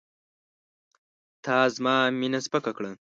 تا 1.45 1.55
زما 1.75 1.95
مینه 2.19 2.39
سپکه 2.45 2.71
کړه. 2.77 2.91